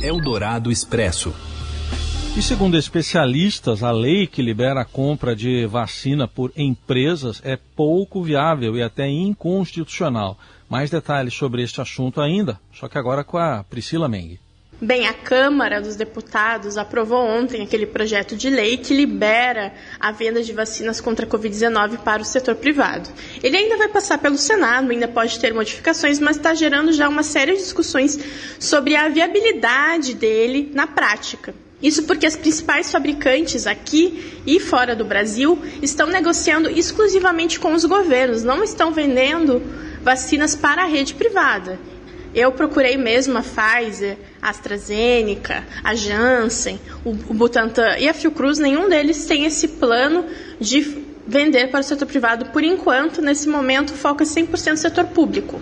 Eldorado 0.00 0.70
Expresso. 0.70 1.34
E 2.36 2.42
segundo 2.42 2.76
especialistas, 2.76 3.82
a 3.82 3.90
lei 3.90 4.26
que 4.26 4.42
libera 4.42 4.82
a 4.82 4.84
compra 4.84 5.34
de 5.34 5.64
vacina 5.64 6.28
por 6.28 6.52
empresas 6.54 7.40
é 7.42 7.56
pouco 7.56 8.22
viável 8.22 8.76
e 8.76 8.82
até 8.82 9.08
inconstitucional. 9.08 10.38
Mais 10.68 10.90
detalhes 10.90 11.32
sobre 11.32 11.62
este 11.62 11.80
assunto 11.80 12.20
ainda, 12.20 12.60
só 12.74 12.88
que 12.88 12.98
agora 12.98 13.24
com 13.24 13.38
a 13.38 13.64
Priscila 13.64 14.06
Meng. 14.06 14.38
Bem, 14.78 15.08
a 15.08 15.14
Câmara 15.14 15.80
dos 15.80 15.96
Deputados 15.96 16.76
aprovou 16.76 17.24
ontem 17.24 17.62
aquele 17.62 17.86
projeto 17.86 18.36
de 18.36 18.50
lei 18.50 18.76
que 18.76 18.92
libera 18.92 19.72
a 19.98 20.12
venda 20.12 20.42
de 20.42 20.52
vacinas 20.52 21.00
contra 21.00 21.24
a 21.24 21.28
Covid-19 21.28 21.96
para 22.00 22.20
o 22.20 22.24
setor 22.26 22.56
privado. 22.56 23.08
Ele 23.42 23.56
ainda 23.56 23.78
vai 23.78 23.88
passar 23.88 24.18
pelo 24.18 24.36
Senado, 24.36 24.90
ainda 24.90 25.08
pode 25.08 25.40
ter 25.40 25.54
modificações, 25.54 26.20
mas 26.20 26.36
está 26.36 26.52
gerando 26.52 26.92
já 26.92 27.08
uma 27.08 27.22
série 27.22 27.52
de 27.52 27.62
discussões 27.62 28.18
sobre 28.60 28.94
a 28.94 29.08
viabilidade 29.08 30.12
dele 30.12 30.70
na 30.74 30.86
prática. 30.86 31.54
Isso 31.82 32.02
porque 32.02 32.26
as 32.26 32.36
principais 32.36 32.92
fabricantes 32.92 33.66
aqui 33.66 34.42
e 34.46 34.60
fora 34.60 34.94
do 34.94 35.06
Brasil 35.06 35.58
estão 35.80 36.06
negociando 36.06 36.68
exclusivamente 36.68 37.58
com 37.58 37.72
os 37.72 37.86
governos, 37.86 38.44
não 38.44 38.62
estão 38.62 38.92
vendendo 38.92 39.62
vacinas 40.02 40.54
para 40.54 40.82
a 40.82 40.86
rede 40.86 41.14
privada. 41.14 41.78
Eu 42.34 42.52
procurei 42.52 42.98
mesmo 42.98 43.38
a 43.38 43.42
Pfizer, 43.42 44.18
a 44.40 44.50
AstraZeneca, 44.50 45.64
a 45.82 45.94
Janssen, 45.94 46.80
o 47.04 47.12
Butantan 47.12 47.96
e 47.98 48.08
a 48.08 48.14
Fiocruz, 48.14 48.58
nenhum 48.58 48.88
deles 48.88 49.24
tem 49.26 49.44
esse 49.44 49.68
plano 49.68 50.24
de 50.60 51.04
vender 51.26 51.68
para 51.68 51.80
o 51.80 51.82
setor 51.82 52.06
privado 52.06 52.46
por 52.46 52.62
enquanto, 52.62 53.20
nesse 53.20 53.48
momento, 53.48 53.92
foca 53.92 54.24
100% 54.24 54.70
no 54.70 54.76
setor 54.76 55.06
público. 55.06 55.60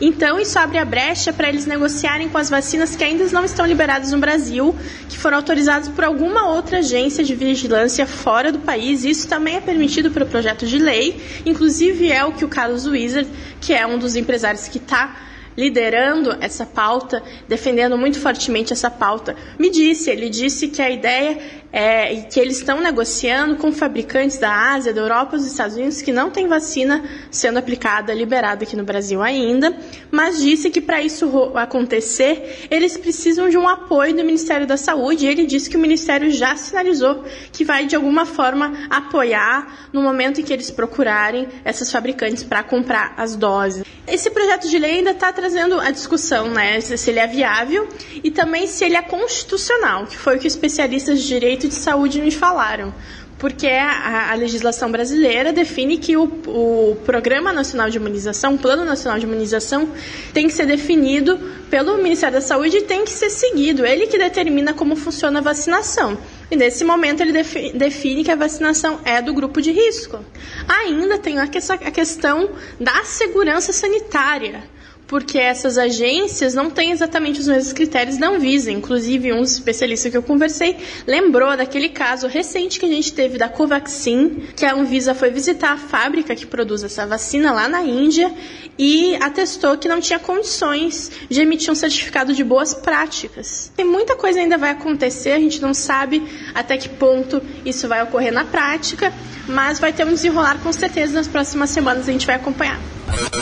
Então, 0.00 0.40
isso 0.40 0.58
abre 0.58 0.78
a 0.78 0.84
brecha 0.84 1.32
para 1.32 1.48
eles 1.48 1.66
negociarem 1.66 2.28
com 2.28 2.38
as 2.38 2.48
vacinas 2.48 2.96
que 2.96 3.04
ainda 3.04 3.24
não 3.26 3.44
estão 3.44 3.66
liberadas 3.66 4.12
no 4.12 4.18
Brasil, 4.18 4.74
que 5.08 5.18
foram 5.18 5.36
autorizadas 5.36 5.88
por 5.88 6.04
alguma 6.04 6.48
outra 6.48 6.78
agência 6.78 7.22
de 7.22 7.34
vigilância 7.34 8.06
fora 8.06 8.50
do 8.50 8.60
país. 8.60 9.04
Isso 9.04 9.28
também 9.28 9.56
é 9.56 9.60
permitido 9.60 10.10
pelo 10.10 10.26
projeto 10.26 10.66
de 10.66 10.78
lei, 10.78 11.20
inclusive 11.44 12.10
é 12.10 12.24
o 12.24 12.32
que 12.32 12.44
o 12.44 12.48
Carlos 12.48 12.86
Wizard, 12.86 13.28
que 13.60 13.74
é 13.74 13.86
um 13.86 13.98
dos 13.98 14.16
empresários 14.16 14.68
que 14.68 14.78
está 14.78 15.29
liderando 15.56 16.36
essa 16.40 16.64
pauta, 16.64 17.22
defendendo 17.48 17.96
muito 17.98 18.18
fortemente 18.18 18.72
essa 18.72 18.90
pauta, 18.90 19.36
me 19.58 19.70
disse, 19.70 20.10
ele 20.10 20.28
disse 20.28 20.68
que 20.68 20.80
a 20.80 20.90
ideia 20.90 21.38
é, 21.72 22.22
que 22.22 22.40
eles 22.40 22.58
estão 22.58 22.80
negociando 22.80 23.56
com 23.56 23.72
fabricantes 23.72 24.38
da 24.38 24.72
Ásia, 24.72 24.92
da 24.92 25.00
Europa 25.00 25.36
e 25.36 25.38
dos 25.38 25.46
Estados 25.46 25.76
Unidos 25.76 26.02
que 26.02 26.12
não 26.12 26.30
tem 26.30 26.48
vacina 26.48 27.04
sendo 27.30 27.58
aplicada, 27.58 28.12
liberada 28.12 28.64
aqui 28.64 28.76
no 28.76 28.84
Brasil 28.84 29.22
ainda, 29.22 29.76
mas 30.10 30.40
disse 30.40 30.70
que 30.70 30.80
para 30.80 31.00
isso 31.00 31.52
acontecer, 31.54 32.66
eles 32.70 32.96
precisam 32.96 33.48
de 33.48 33.56
um 33.56 33.68
apoio 33.68 34.14
do 34.14 34.24
Ministério 34.24 34.66
da 34.66 34.76
Saúde. 34.76 35.26
E 35.26 35.28
ele 35.28 35.46
disse 35.46 35.70
que 35.70 35.76
o 35.76 35.80
Ministério 35.80 36.30
já 36.30 36.56
sinalizou 36.56 37.24
que 37.52 37.64
vai 37.64 37.86
de 37.86 37.94
alguma 37.94 38.26
forma 38.26 38.72
apoiar 38.88 39.88
no 39.92 40.02
momento 40.02 40.40
em 40.40 40.44
que 40.44 40.52
eles 40.52 40.70
procurarem 40.70 41.48
essas 41.64 41.90
fabricantes 41.90 42.42
para 42.42 42.62
comprar 42.62 43.14
as 43.16 43.36
doses. 43.36 43.84
Esse 44.06 44.30
projeto 44.30 44.68
de 44.68 44.78
lei 44.78 44.98
ainda 44.98 45.12
está 45.12 45.32
trazendo 45.32 45.78
a 45.78 45.90
discussão, 45.90 46.48
né, 46.48 46.80
se 46.80 47.10
ele 47.10 47.20
é 47.20 47.26
viável 47.26 47.88
e 48.24 48.30
também 48.30 48.66
se 48.66 48.84
ele 48.84 48.96
é 48.96 49.02
constitucional, 49.02 50.06
que 50.06 50.16
foi 50.16 50.36
o 50.36 50.38
que 50.40 50.48
especialistas 50.48 51.20
de 51.20 51.28
direito 51.28 51.59
direito 51.60 51.68
de 51.68 51.74
saúde 51.74 52.20
me 52.22 52.30
falaram. 52.30 52.92
Porque 53.38 53.66
a, 53.68 54.32
a 54.32 54.34
legislação 54.34 54.92
brasileira 54.92 55.50
define 55.50 55.96
que 55.96 56.14
o, 56.14 56.24
o 56.46 56.96
Programa 57.06 57.54
Nacional 57.54 57.88
de 57.88 57.96
Imunização, 57.96 58.54
o 58.54 58.58
Plano 58.58 58.84
Nacional 58.84 59.18
de 59.18 59.24
Imunização, 59.24 59.88
tem 60.34 60.46
que 60.46 60.52
ser 60.52 60.66
definido 60.66 61.38
pelo 61.70 61.96
Ministério 62.02 62.34
da 62.34 62.42
Saúde 62.42 62.76
e 62.76 62.82
tem 62.82 63.02
que 63.02 63.10
ser 63.10 63.30
seguido. 63.30 63.86
Ele 63.86 64.06
que 64.06 64.18
determina 64.18 64.74
como 64.74 64.94
funciona 64.94 65.38
a 65.38 65.42
vacinação. 65.42 66.18
E 66.50 66.56
nesse 66.56 66.84
momento 66.84 67.22
ele 67.22 67.32
define 67.72 68.24
que 68.24 68.30
a 68.30 68.36
vacinação 68.36 69.00
é 69.06 69.22
do 69.22 69.32
grupo 69.32 69.62
de 69.62 69.72
risco. 69.72 70.22
Ainda 70.68 71.16
tem 71.16 71.38
a 71.38 71.46
questão 71.46 72.50
da 72.78 73.04
segurança 73.04 73.72
sanitária 73.72 74.62
porque 75.10 75.38
essas 75.38 75.76
agências 75.76 76.54
não 76.54 76.70
têm 76.70 76.92
exatamente 76.92 77.40
os 77.40 77.48
mesmos 77.48 77.72
critérios 77.72 78.16
da 78.16 78.28
Anvisa. 78.28 78.70
Inclusive, 78.70 79.32
um 79.32 79.42
especialista 79.42 80.08
que 80.08 80.16
eu 80.16 80.22
conversei 80.22 80.76
lembrou 81.04 81.56
daquele 81.56 81.88
caso 81.88 82.28
recente 82.28 82.78
que 82.78 82.86
a 82.86 82.88
gente 82.88 83.12
teve 83.12 83.36
da 83.36 83.48
Covaxin, 83.48 84.44
que 84.54 84.64
a 84.64 84.72
Anvisa 84.72 85.12
foi 85.12 85.30
visitar 85.30 85.72
a 85.72 85.76
fábrica 85.76 86.36
que 86.36 86.46
produz 86.46 86.84
essa 86.84 87.08
vacina 87.08 87.50
lá 87.50 87.68
na 87.68 87.82
Índia 87.82 88.32
e 88.78 89.16
atestou 89.16 89.76
que 89.76 89.88
não 89.88 90.00
tinha 90.00 90.20
condições 90.20 91.10
de 91.28 91.40
emitir 91.40 91.72
um 91.72 91.74
certificado 91.74 92.32
de 92.32 92.44
boas 92.44 92.72
práticas. 92.72 93.72
Tem 93.74 93.84
muita 93.84 94.14
coisa 94.14 94.38
ainda 94.38 94.56
vai 94.56 94.70
acontecer, 94.70 95.32
a 95.32 95.40
gente 95.40 95.60
não 95.60 95.74
sabe 95.74 96.22
até 96.54 96.78
que 96.78 96.88
ponto 96.88 97.42
isso 97.64 97.88
vai 97.88 98.00
ocorrer 98.00 98.32
na 98.32 98.44
prática, 98.44 99.12
mas 99.48 99.80
vai 99.80 99.92
ter 99.92 100.06
um 100.06 100.10
desenrolar 100.10 100.60
com 100.62 100.72
certeza 100.72 101.12
nas 101.12 101.26
próximas 101.26 101.70
semanas 101.70 102.08
a 102.08 102.12
gente 102.12 102.28
vai 102.28 102.36
acompanhar. 102.36 102.78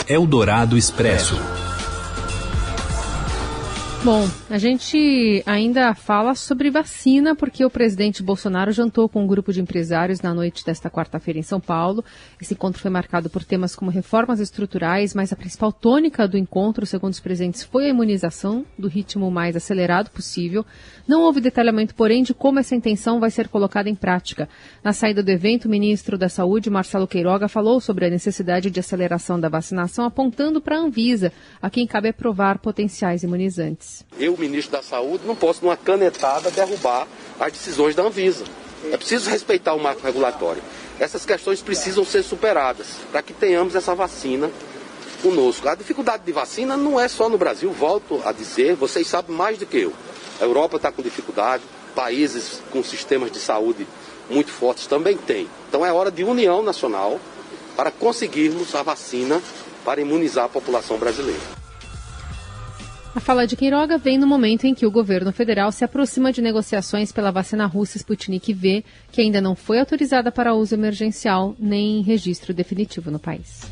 Eldorado 0.07 0.75
Expresso. 0.77 1.35
Bom, 4.01 4.25
a 4.49 4.57
gente 4.57 5.43
ainda 5.45 5.93
fala 5.93 6.33
sobre 6.33 6.71
vacina, 6.71 7.35
porque 7.35 7.65
o 7.65 7.69
presidente 7.69 8.23
Bolsonaro 8.23 8.71
jantou 8.71 9.09
com 9.09 9.21
um 9.21 9.27
grupo 9.27 9.51
de 9.51 9.59
empresários 9.59 10.21
na 10.21 10.33
noite 10.33 10.65
desta 10.65 10.89
quarta-feira 10.89 11.37
em 11.37 11.43
São 11.43 11.59
Paulo. 11.59 12.01
Esse 12.41 12.53
encontro 12.53 12.81
foi 12.81 12.89
marcado 12.89 13.29
por 13.29 13.43
temas 13.43 13.75
como 13.75 13.91
reformas 13.91 14.39
estruturais, 14.39 15.13
mas 15.13 15.33
a 15.33 15.35
principal 15.35 15.73
tônica 15.73 16.25
do 16.29 16.37
encontro, 16.37 16.85
segundo 16.85 17.11
os 17.11 17.19
presentes, 17.19 17.61
foi 17.61 17.87
a 17.87 17.89
imunização, 17.89 18.65
do 18.77 18.87
ritmo 18.87 19.29
mais 19.29 19.57
acelerado 19.57 20.11
possível. 20.11 20.65
Não 21.05 21.23
houve 21.23 21.41
detalhamento, 21.41 21.93
porém, 21.93 22.23
de 22.23 22.33
como 22.33 22.59
essa 22.59 22.75
intenção 22.75 23.19
vai 23.19 23.29
ser 23.29 23.49
colocada 23.49 23.89
em 23.89 23.95
prática. 23.95 24.47
Na 24.81 24.93
saída 24.93 25.21
do 25.21 25.29
evento, 25.29 25.65
o 25.65 25.69
ministro 25.69 26.17
da 26.17 26.29
Saúde, 26.29 26.69
Marcelo 26.69 27.05
Queiroga, 27.05 27.49
falou 27.49 27.81
sobre 27.81 28.05
a 28.05 28.09
necessidade 28.09 28.71
de 28.71 28.79
aceleração 28.79 29.37
da 29.37 29.49
vacinação, 29.49 30.05
apontando 30.05 30.61
para 30.61 30.77
a 30.77 30.79
Anvisa, 30.79 31.33
a 31.61 31.69
quem 31.69 31.85
cabe 31.85 32.07
aprovar 32.07 32.59
potenciais 32.59 33.23
imunizantes. 33.23 33.88
Eu, 34.19 34.35
ministro 34.37 34.71
da 34.71 34.83
Saúde, 34.83 35.25
não 35.25 35.35
posso, 35.35 35.63
numa 35.63 35.77
canetada, 35.77 36.51
derrubar 36.51 37.07
as 37.39 37.53
decisões 37.53 37.95
da 37.95 38.03
Anvisa. 38.03 38.43
É 38.91 38.97
preciso 38.97 39.29
respeitar 39.29 39.73
o 39.73 39.79
marco 39.79 40.01
regulatório. 40.01 40.61
Essas 40.99 41.25
questões 41.25 41.61
precisam 41.61 42.03
ser 42.03 42.23
superadas 42.23 42.87
para 43.11 43.21
que 43.21 43.33
tenhamos 43.33 43.75
essa 43.75 43.95
vacina 43.95 44.49
conosco. 45.21 45.67
A 45.67 45.75
dificuldade 45.75 46.23
de 46.23 46.31
vacina 46.31 46.75
não 46.75 46.99
é 46.99 47.07
só 47.07 47.29
no 47.29 47.37
Brasil, 47.37 47.71
volto 47.71 48.21
a 48.25 48.31
dizer, 48.31 48.75
vocês 48.75 49.07
sabem 49.07 49.35
mais 49.35 49.57
do 49.57 49.65
que 49.65 49.77
eu. 49.77 49.93
A 50.39 50.43
Europa 50.43 50.77
está 50.77 50.91
com 50.91 51.01
dificuldade, 51.01 51.63
países 51.95 52.61
com 52.71 52.83
sistemas 52.83 53.31
de 53.31 53.39
saúde 53.39 53.87
muito 54.29 54.51
fortes 54.51 54.87
também 54.87 55.17
têm. 55.17 55.49
Então 55.67 55.85
é 55.85 55.91
hora 55.91 56.11
de 56.11 56.23
união 56.23 56.61
nacional 56.61 57.19
para 57.75 57.91
conseguirmos 57.91 58.75
a 58.75 58.83
vacina 58.83 59.41
para 59.83 60.01
imunizar 60.01 60.45
a 60.45 60.49
população 60.49 60.97
brasileira. 60.97 61.58
A 63.15 63.19
fala 63.19 63.47
de 63.47 63.55
Queiroga 63.55 63.97
vem 63.97 64.19
no 64.19 64.27
momento 64.27 64.65
em 64.65 64.75
que 64.75 64.85
o 64.85 64.91
governo 64.91 65.31
federal 65.31 65.71
se 65.71 65.83
aproxima 65.83 66.31
de 66.31 66.43
negociações 66.43 67.11
pela 67.11 67.31
vacina 67.31 67.65
russa 67.65 67.97
Sputnik 67.97 68.53
V, 68.53 68.85
que 69.11 69.21
ainda 69.21 69.41
não 69.41 69.55
foi 69.55 69.79
autorizada 69.79 70.31
para 70.31 70.53
uso 70.53 70.75
emergencial 70.75 71.55
nem 71.57 72.01
registro 72.01 72.53
definitivo 72.53 73.09
no 73.09 73.17
país. 73.17 73.67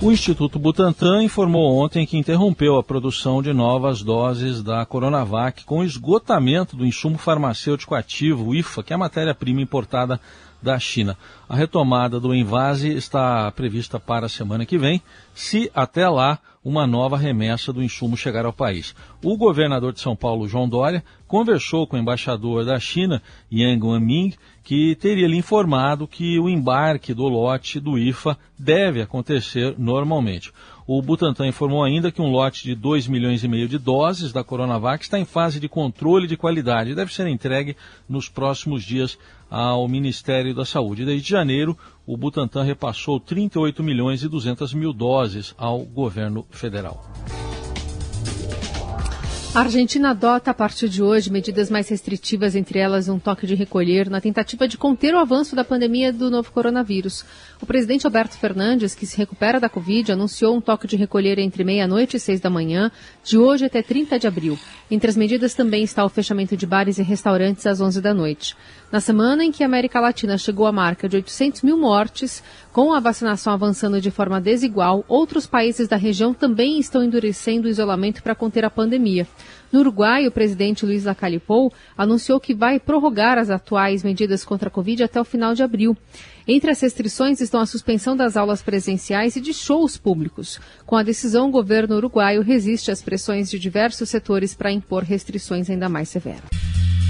O 0.00 0.10
Instituto 0.10 0.58
Butantan 0.58 1.22
informou 1.22 1.82
ontem 1.82 2.06
que 2.06 2.18
interrompeu 2.18 2.76
a 2.76 2.82
produção 2.82 3.42
de 3.42 3.52
novas 3.52 4.02
doses 4.02 4.62
da 4.62 4.84
Coronavac 4.84 5.64
com 5.64 5.84
esgotamento 5.84 6.76
do 6.76 6.84
insumo 6.84 7.16
farmacêutico 7.16 7.94
ativo, 7.94 8.54
IFA, 8.54 8.82
que 8.82 8.92
é 8.92 8.96
a 8.96 8.98
matéria-prima 8.98 9.60
importada 9.60 10.20
da 10.62 10.78
China. 10.78 11.16
A 11.48 11.54
retomada 11.54 12.18
do 12.18 12.34
envase 12.34 12.88
está 12.88 13.50
prevista 13.52 14.00
para 14.00 14.26
a 14.26 14.28
semana 14.28 14.66
que 14.66 14.78
vem, 14.78 15.02
se 15.34 15.70
até 15.74 16.08
lá 16.08 16.38
uma 16.66 16.84
nova 16.84 17.16
remessa 17.16 17.72
do 17.72 17.80
insumo 17.80 18.16
chegar 18.16 18.44
ao 18.44 18.52
país. 18.52 18.92
O 19.22 19.36
governador 19.36 19.92
de 19.92 20.00
São 20.00 20.16
Paulo, 20.16 20.48
João 20.48 20.68
Dória, 20.68 21.04
conversou 21.28 21.86
com 21.86 21.96
o 21.96 21.98
embaixador 22.00 22.64
da 22.64 22.80
China, 22.80 23.22
Yang 23.52 23.86
Wanming, 23.86 24.32
que 24.64 24.96
teria 24.96 25.28
lhe 25.28 25.36
informado 25.36 26.08
que 26.08 26.40
o 26.40 26.48
embarque 26.48 27.14
do 27.14 27.28
lote 27.28 27.78
do 27.78 27.96
IFA 27.96 28.36
deve 28.58 29.00
acontecer 29.00 29.76
normalmente. 29.78 30.52
O 30.88 31.00
Butantan 31.00 31.46
informou 31.46 31.84
ainda 31.84 32.10
que 32.10 32.20
um 32.20 32.30
lote 32.30 32.64
de 32.64 32.74
2 32.74 33.06
milhões 33.06 33.44
e 33.44 33.48
meio 33.48 33.68
de 33.68 33.78
doses 33.78 34.32
da 34.32 34.42
Coronavac 34.42 35.04
está 35.04 35.20
em 35.20 35.24
fase 35.24 35.60
de 35.60 35.68
controle 35.68 36.26
de 36.26 36.36
qualidade 36.36 36.90
e 36.90 36.94
deve 36.96 37.14
ser 37.14 37.28
entregue 37.28 37.76
nos 38.08 38.28
próximos 38.28 38.82
dias 38.82 39.16
ao 39.50 39.88
Ministério 39.88 40.54
da 40.54 40.64
Saúde. 40.64 41.04
Desde 41.04 41.28
janeiro, 41.28 41.76
o 42.06 42.16
Butantan 42.16 42.62
repassou 42.62 43.18
38 43.20 43.82
milhões 43.82 44.22
e 44.22 44.28
200 44.28 44.74
mil 44.74 44.92
doses 44.92 45.54
ao 45.56 45.80
governo 45.80 46.46
federal. 46.50 47.04
A 49.56 49.60
Argentina 49.60 50.10
adota 50.10 50.50
a 50.50 50.54
partir 50.54 50.86
de 50.86 51.02
hoje 51.02 51.32
medidas 51.32 51.70
mais 51.70 51.88
restritivas, 51.88 52.54
entre 52.54 52.78
elas 52.78 53.08
um 53.08 53.18
toque 53.18 53.46
de 53.46 53.54
recolher, 53.54 54.10
na 54.10 54.20
tentativa 54.20 54.68
de 54.68 54.76
conter 54.76 55.14
o 55.14 55.18
avanço 55.18 55.56
da 55.56 55.64
pandemia 55.64 56.12
do 56.12 56.30
novo 56.30 56.52
coronavírus. 56.52 57.24
O 57.58 57.64
presidente 57.64 58.06
Alberto 58.06 58.36
Fernandes, 58.36 58.94
que 58.94 59.06
se 59.06 59.16
recupera 59.16 59.58
da 59.58 59.66
Covid, 59.66 60.12
anunciou 60.12 60.54
um 60.54 60.60
toque 60.60 60.86
de 60.86 60.94
recolher 60.94 61.38
entre 61.38 61.64
meia-noite 61.64 62.18
e 62.18 62.20
seis 62.20 62.38
da 62.38 62.50
manhã, 62.50 62.92
de 63.24 63.38
hoje 63.38 63.64
até 63.64 63.82
30 63.82 64.18
de 64.18 64.26
abril. 64.26 64.58
Entre 64.90 65.08
as 65.08 65.16
medidas 65.16 65.54
também 65.54 65.82
está 65.82 66.04
o 66.04 66.08
fechamento 66.10 66.54
de 66.54 66.66
bares 66.66 66.98
e 66.98 67.02
restaurantes 67.02 67.66
às 67.66 67.80
11 67.80 68.02
da 68.02 68.12
noite. 68.12 68.54
Na 68.92 69.00
semana 69.00 69.42
em 69.42 69.50
que 69.50 69.62
a 69.62 69.66
América 69.66 69.98
Latina 69.98 70.36
chegou 70.36 70.66
à 70.66 70.70
marca 70.70 71.08
de 71.08 71.16
800 71.16 71.62
mil 71.62 71.78
mortes, 71.78 72.44
com 72.74 72.92
a 72.92 73.00
vacinação 73.00 73.54
avançando 73.54 74.02
de 74.02 74.10
forma 74.10 74.38
desigual, 74.38 75.02
outros 75.08 75.46
países 75.46 75.88
da 75.88 75.96
região 75.96 76.34
também 76.34 76.78
estão 76.78 77.02
endurecendo 77.02 77.68
o 77.68 77.70
isolamento 77.70 78.22
para 78.22 78.34
conter 78.34 78.66
a 78.66 78.70
pandemia. 78.70 79.26
No 79.72 79.80
Uruguai, 79.80 80.26
o 80.26 80.30
presidente 80.30 80.84
Luiz 80.84 81.04
Lacalipou 81.04 81.72
anunciou 81.96 82.38
que 82.38 82.54
vai 82.54 82.78
prorrogar 82.78 83.38
as 83.38 83.50
atuais 83.50 84.04
medidas 84.04 84.44
contra 84.44 84.68
a 84.68 84.70
Covid 84.70 85.02
até 85.02 85.20
o 85.20 85.24
final 85.24 85.54
de 85.54 85.62
abril. 85.62 85.96
Entre 86.48 86.70
as 86.70 86.80
restrições 86.80 87.40
estão 87.40 87.60
a 87.60 87.66
suspensão 87.66 88.16
das 88.16 88.36
aulas 88.36 88.62
presenciais 88.62 89.34
e 89.34 89.40
de 89.40 89.52
shows 89.52 89.96
públicos. 89.96 90.60
Com 90.84 90.94
a 90.94 91.02
decisão, 91.02 91.48
o 91.48 91.50
governo 91.50 91.96
uruguaio 91.96 92.40
resiste 92.40 92.88
às 92.88 93.02
pressões 93.02 93.50
de 93.50 93.58
diversos 93.58 94.08
setores 94.08 94.54
para 94.54 94.70
impor 94.70 95.02
restrições 95.02 95.68
ainda 95.68 95.88
mais 95.88 96.08
severas. 96.08 96.44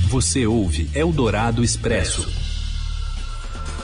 Você 0.08 0.46
ouve 0.46 0.88
Eldorado 0.94 1.62
Expresso. 1.62 2.26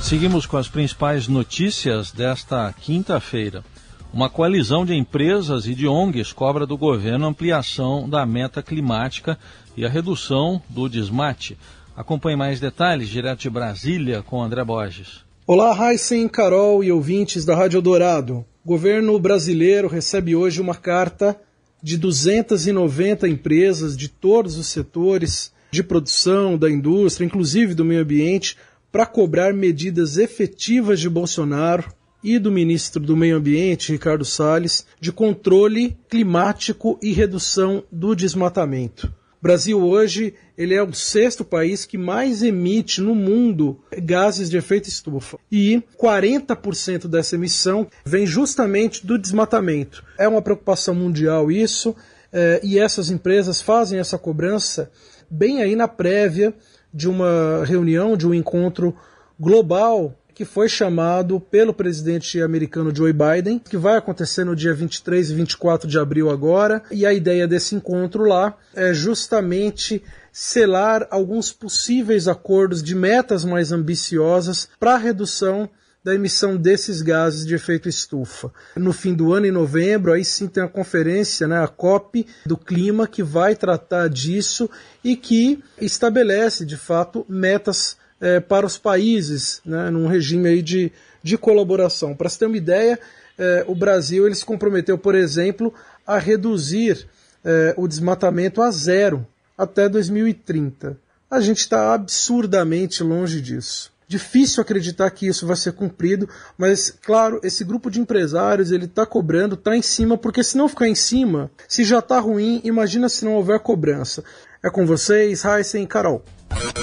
Seguimos 0.00 0.46
com 0.46 0.56
as 0.56 0.68
principais 0.68 1.28
notícias 1.28 2.12
desta 2.12 2.72
quinta-feira. 2.72 3.62
Uma 4.10 4.30
coalizão 4.30 4.86
de 4.86 4.94
empresas 4.94 5.66
e 5.66 5.74
de 5.74 5.86
ONGs 5.86 6.32
cobra 6.32 6.66
do 6.66 6.78
governo 6.78 7.26
ampliação 7.26 8.08
da 8.08 8.24
meta 8.24 8.62
climática 8.62 9.38
e 9.76 9.84
a 9.84 9.88
redução 9.88 10.62
do 10.68 10.88
desmate. 10.88 11.58
Acompanhe 11.94 12.36
mais 12.36 12.58
detalhes 12.58 13.10
direto 13.10 13.40
de 13.40 13.50
Brasília 13.50 14.22
com 14.22 14.42
André 14.42 14.64
Borges. 14.64 15.31
Olá, 15.44 15.76
Heisen, 15.76 16.28
Carol 16.28 16.84
e 16.84 16.92
ouvintes 16.92 17.44
da 17.44 17.56
Rádio 17.56 17.82
Dourado. 17.82 18.44
O 18.64 18.68
governo 18.68 19.18
brasileiro 19.18 19.88
recebe 19.88 20.36
hoje 20.36 20.60
uma 20.60 20.76
carta 20.76 21.36
de 21.82 21.98
290 21.98 23.26
empresas 23.26 23.96
de 23.96 24.06
todos 24.08 24.56
os 24.56 24.68
setores 24.68 25.52
de 25.72 25.82
produção, 25.82 26.56
da 26.56 26.70
indústria, 26.70 27.26
inclusive 27.26 27.74
do 27.74 27.84
meio 27.84 28.02
ambiente, 28.02 28.56
para 28.92 29.04
cobrar 29.04 29.52
medidas 29.52 30.16
efetivas 30.16 31.00
de 31.00 31.10
Bolsonaro 31.10 31.92
e 32.22 32.38
do 32.38 32.52
ministro 32.52 33.02
do 33.02 33.16
Meio 33.16 33.36
Ambiente, 33.36 33.90
Ricardo 33.90 34.24
Salles, 34.24 34.86
de 35.00 35.10
controle 35.10 35.98
climático 36.08 37.00
e 37.02 37.12
redução 37.12 37.82
do 37.90 38.14
desmatamento. 38.14 39.12
Brasil 39.42 39.82
hoje 39.82 40.34
ele 40.56 40.72
é 40.72 40.80
o 40.80 40.94
sexto 40.94 41.44
país 41.44 41.84
que 41.84 41.98
mais 41.98 42.44
emite 42.44 43.00
no 43.00 43.12
mundo 43.12 43.80
gases 44.00 44.48
de 44.48 44.56
efeito 44.56 44.88
estufa. 44.88 45.36
E 45.50 45.82
40% 46.00 47.08
dessa 47.08 47.34
emissão 47.34 47.88
vem 48.04 48.24
justamente 48.24 49.04
do 49.04 49.18
desmatamento. 49.18 50.04
É 50.16 50.28
uma 50.28 50.40
preocupação 50.40 50.94
mundial 50.94 51.50
isso, 51.50 51.92
eh, 52.32 52.60
e 52.62 52.78
essas 52.78 53.10
empresas 53.10 53.60
fazem 53.60 53.98
essa 53.98 54.16
cobrança 54.16 54.92
bem 55.28 55.60
aí 55.60 55.74
na 55.74 55.88
prévia 55.88 56.54
de 56.94 57.08
uma 57.08 57.64
reunião, 57.64 58.16
de 58.16 58.28
um 58.28 58.34
encontro 58.34 58.96
global 59.40 60.16
que 60.42 60.44
foi 60.44 60.68
chamado 60.68 61.38
pelo 61.38 61.72
presidente 61.72 62.42
americano 62.42 62.92
Joe 62.92 63.12
Biden, 63.12 63.60
que 63.60 63.76
vai 63.76 63.96
acontecer 63.96 64.42
no 64.42 64.56
dia 64.56 64.74
23 64.74 65.30
e 65.30 65.34
24 65.34 65.88
de 65.88 66.00
abril 66.00 66.30
agora. 66.30 66.82
E 66.90 67.06
a 67.06 67.12
ideia 67.12 67.46
desse 67.46 67.76
encontro 67.76 68.24
lá 68.24 68.56
é 68.74 68.92
justamente 68.92 70.02
selar 70.32 71.06
alguns 71.12 71.52
possíveis 71.52 72.26
acordos 72.26 72.82
de 72.82 72.92
metas 72.92 73.44
mais 73.44 73.70
ambiciosas 73.70 74.68
para 74.80 74.94
a 74.94 74.98
redução 74.98 75.70
da 76.02 76.12
emissão 76.12 76.56
desses 76.56 77.02
gases 77.02 77.46
de 77.46 77.54
efeito 77.54 77.88
estufa. 77.88 78.52
No 78.74 78.92
fim 78.92 79.14
do 79.14 79.32
ano, 79.32 79.46
em 79.46 79.52
novembro, 79.52 80.12
aí 80.12 80.24
sim 80.24 80.48
tem 80.48 80.64
a 80.64 80.68
conferência, 80.68 81.46
né, 81.46 81.62
a 81.62 81.68
COP 81.68 82.26
do 82.44 82.56
clima, 82.56 83.06
que 83.06 83.22
vai 83.22 83.54
tratar 83.54 84.08
disso 84.08 84.68
e 85.04 85.14
que 85.14 85.62
estabelece, 85.80 86.66
de 86.66 86.76
fato, 86.76 87.24
metas 87.28 87.96
é, 88.22 88.38
para 88.38 88.64
os 88.64 88.78
países, 88.78 89.60
né, 89.66 89.90
num 89.90 90.06
regime 90.06 90.48
aí 90.48 90.62
de, 90.62 90.92
de 91.22 91.36
colaboração. 91.36 92.14
Para 92.14 92.28
você 92.28 92.38
ter 92.38 92.46
uma 92.46 92.56
ideia, 92.56 92.98
é, 93.36 93.64
o 93.66 93.74
Brasil 93.74 94.24
ele 94.24 94.34
se 94.36 94.44
comprometeu, 94.44 94.96
por 94.96 95.16
exemplo, 95.16 95.74
a 96.06 96.18
reduzir 96.18 97.06
é, 97.44 97.74
o 97.76 97.88
desmatamento 97.88 98.62
a 98.62 98.70
zero 98.70 99.26
até 99.58 99.88
2030. 99.88 100.96
A 101.28 101.40
gente 101.40 101.58
está 101.58 101.92
absurdamente 101.92 103.02
longe 103.02 103.40
disso. 103.40 103.90
Difícil 104.06 104.60
acreditar 104.60 105.10
que 105.10 105.26
isso 105.26 105.46
vai 105.46 105.56
ser 105.56 105.72
cumprido, 105.72 106.28
mas 106.58 106.90
claro, 106.90 107.40
esse 107.42 107.64
grupo 107.64 107.90
de 107.90 107.98
empresários 107.98 108.70
ele 108.70 108.84
está 108.84 109.06
cobrando, 109.06 109.54
está 109.54 109.74
em 109.74 109.80
cima, 109.80 110.18
porque 110.18 110.44
se 110.44 110.56
não 110.56 110.68
ficar 110.68 110.86
em 110.86 110.94
cima, 110.94 111.50
se 111.66 111.82
já 111.82 111.98
está 111.98 112.20
ruim, 112.20 112.60
imagina 112.62 113.08
se 113.08 113.24
não 113.24 113.32
houver 113.32 113.58
cobrança. 113.60 114.22
É 114.64 114.70
com 114.70 114.86
vocês, 114.86 115.44
Heisen 115.44 115.82
e 115.82 115.86
Carol. 115.88 116.24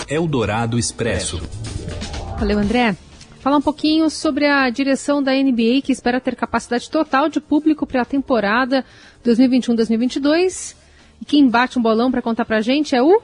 Eldorado 0.10 0.78
Expresso. 0.78 1.42
Valeu, 2.38 2.60
André. 2.60 2.94
Falar 3.40 3.56
um 3.56 3.62
pouquinho 3.62 4.10
sobre 4.10 4.48
a 4.48 4.70
direção 4.70 5.24
da 5.24 5.32
NBA, 5.32 5.82
que 5.82 5.94
espera 5.94 6.20
ter 6.20 6.36
capacidade 6.36 6.90
total 6.90 7.30
de 7.30 7.40
público 7.40 7.88
para 7.88 8.02
a 8.02 8.06
temporada 8.06 8.84
2021-2022. 9.26 10.76
E 11.22 11.26
quem 11.26 11.48
bate 11.48 11.80
um 11.80 11.82
bolão 11.82 12.12
para 12.12 12.22
contar 12.22 12.44
pra 12.44 12.60
gente 12.60 12.98
é 12.98 13.02
o 13.02 13.22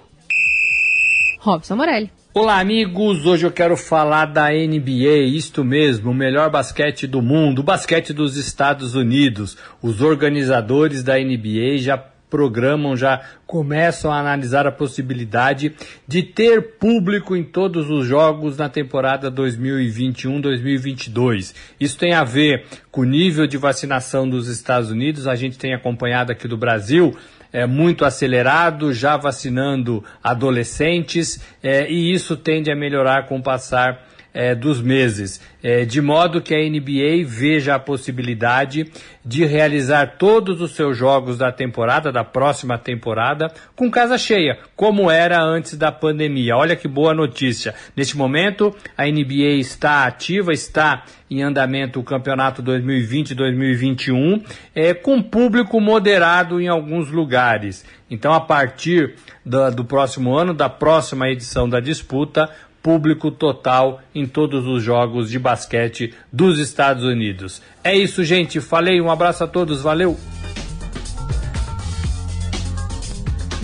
Robson 1.42 1.76
Morelli. 1.76 2.10
Olá, 2.34 2.58
amigos! 2.62 3.26
Hoje 3.26 3.46
eu 3.46 3.52
quero 3.52 3.76
falar 3.76 4.28
da 4.28 4.52
NBA, 4.52 5.36
isto 5.36 5.66
mesmo, 5.66 6.12
o 6.12 6.14
melhor 6.14 6.50
basquete 6.50 7.08
do 7.08 7.22
mundo, 7.22 7.60
o 7.60 7.64
basquete 7.64 8.14
dos 8.14 8.38
Estados 8.38 8.96
Unidos. 8.96 9.58
Os 9.82 10.02
organizadores 10.02 11.04
da 11.04 11.18
NBA 11.18 11.78
já 11.80 11.98
programam, 12.30 12.96
já 12.96 13.22
começam 13.46 14.10
a 14.12 14.20
analisar 14.20 14.66
a 14.68 14.72
possibilidade 14.72 15.74
de 16.08 16.24
ter 16.24 16.78
público 16.78 17.36
em 17.36 17.44
todos 17.44 17.90
os 17.90 18.08
jogos 18.08 18.56
na 18.58 18.70
temporada 18.70 19.30
2021-2022. 19.32 21.54
Isso 21.80 21.98
tem 21.98 22.14
a 22.14 22.24
ver 22.24 22.66
com 22.92 23.02
o 23.02 23.06
nível 23.06 23.48
de 23.48 23.58
vacinação 23.58 24.30
dos 24.30 24.48
Estados 24.48 24.90
Unidos, 24.90 25.28
a 25.28 25.36
gente 25.36 25.58
tem 25.58 25.74
acompanhado 25.74 26.32
aqui 26.32 26.48
do 26.48 26.56
Brasil 26.58 27.14
é, 27.56 27.66
muito 27.66 28.04
acelerado, 28.04 28.92
já 28.92 29.16
vacinando 29.16 30.04
adolescentes, 30.22 31.40
é, 31.64 31.90
e 31.90 32.14
isso 32.14 32.36
tende 32.36 32.70
a 32.70 32.76
melhorar 32.76 33.28
com 33.28 33.38
o 33.38 33.42
passar 33.42 34.06
é, 34.36 34.54
dos 34.54 34.82
meses, 34.82 35.40
é, 35.64 35.86
de 35.86 36.02
modo 36.02 36.42
que 36.42 36.54
a 36.54 36.60
NBA 36.60 37.26
veja 37.26 37.76
a 37.76 37.80
possibilidade 37.80 38.92
de 39.24 39.46
realizar 39.46 40.18
todos 40.18 40.62
os 40.62 40.76
seus 40.76 40.98
jogos 40.98 41.38
da 41.38 41.54
temporada, 41.54 42.12
da 42.12 42.24
próxima 42.24 42.78
temporada, 42.78 43.50
com 43.76 43.90
casa 43.90 44.18
cheia, 44.18 44.60
como 44.76 45.10
era 45.10 45.42
antes 45.42 45.78
da 45.78 45.90
pandemia. 45.90 46.58
Olha 46.58 46.76
que 46.76 46.88
boa 46.88 47.14
notícia. 47.14 47.74
Neste 47.96 48.18
momento, 48.18 48.76
a 48.98 49.06
NBA 49.06 49.56
está 49.58 50.06
ativa, 50.06 50.52
está 50.52 51.06
em 51.32 51.42
andamento 51.42 52.00
o 52.00 52.04
campeonato 52.04 52.62
2020-2021, 52.62 54.44
é, 54.76 54.94
com 54.94 55.24
público 55.24 55.80
moderado 55.80 56.60
em 56.60 56.68
alguns 56.68 57.10
lugares. 57.10 57.86
Então, 58.12 58.34
a 58.34 58.42
partir 58.42 59.16
do, 59.44 59.72
do 59.72 59.86
próximo 59.86 60.38
ano, 60.38 60.54
da 60.54 60.70
próxima 60.70 61.30
edição 61.30 61.68
da 61.68 61.80
disputa, 61.80 62.50
público 62.86 63.32
total 63.32 64.00
em 64.14 64.28
todos 64.28 64.68
os 64.68 64.84
jogos 64.84 65.32
de 65.32 65.40
basquete 65.40 66.14
dos 66.32 66.60
Estados 66.60 67.04
Unidos. 67.04 67.60
É 67.84 67.98
isso, 67.98 68.24
gente. 68.24 68.62
Falei, 68.62 69.02
um 69.02 69.10
abraço 69.10 69.44
a 69.44 69.48
todos, 69.48 69.82
valeu! 69.82 70.16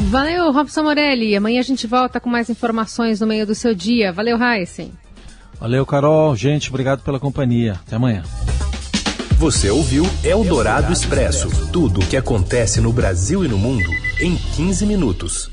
Valeu, 0.10 0.52
Robson 0.52 0.82
Morelli. 0.82 1.36
Amanhã 1.36 1.60
a 1.60 1.64
gente 1.64 1.86
volta 1.86 2.20
com 2.20 2.32
mais 2.32 2.50
informações 2.50 3.20
no 3.22 3.28
meio 3.28 3.46
do 3.46 3.54
seu 3.54 3.76
dia. 3.76 4.12
Valeu, 4.12 4.40
Heisen. 4.42 4.92
Valeu, 5.60 5.86
Carol. 5.86 6.36
Gente, 6.36 6.70
obrigado 6.70 7.04
pela 7.04 7.20
companhia. 7.20 7.74
Até 7.74 7.98
amanhã. 7.98 8.24
Você 9.38 9.70
ouviu 9.70 10.04
Eldorado 10.24 10.92
Expresso 10.92 11.48
tudo 11.72 12.00
o 12.00 12.08
que 12.08 12.18
acontece 12.18 12.82
no 12.82 12.92
Brasil 12.92 13.46
e 13.46 13.48
no 13.48 13.60
mundo 13.60 13.92
em 14.20 14.36
15 14.36 14.84
minutos. 14.88 15.51